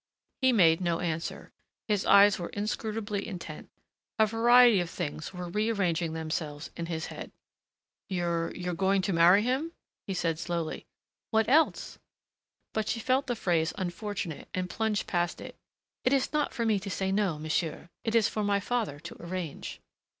He 0.41 0.51
made 0.51 0.81
no 0.81 0.99
answer. 0.99 1.51
His 1.87 2.07
eyes 2.07 2.39
were 2.39 2.49
inscrutably 2.49 3.27
intent. 3.27 3.69
A 4.17 4.25
variety 4.25 4.79
of 4.79 4.89
things 4.89 5.31
were 5.31 5.47
rearranging 5.47 6.13
themselves 6.13 6.71
in 6.75 6.87
his 6.87 7.05
head. 7.13 7.31
"You're 8.09 8.51
you're 8.55 8.73
going 8.73 9.03
to 9.03 9.13
marry 9.13 9.43
him?" 9.43 9.73
he 10.07 10.15
said 10.15 10.39
slowly. 10.39 10.87
"What 11.29 11.47
else?" 11.47 11.99
But 12.73 12.87
she 12.87 12.99
felt 12.99 13.27
the 13.27 13.35
phrase 13.35 13.73
unfortunate 13.77 14.49
and 14.55 14.71
plunged 14.71 15.05
past 15.05 15.39
it. 15.39 15.55
"It 16.03 16.13
is 16.13 16.33
not 16.33 16.51
for 16.51 16.65
me 16.65 16.79
to 16.79 16.89
say 16.89 17.11
no, 17.11 17.37
monsieur. 17.37 17.91
It 18.03 18.15
is 18.15 18.27
for 18.27 18.43
my 18.43 18.59
father 18.59 18.99
to 19.01 19.15
arrange." 19.21 19.81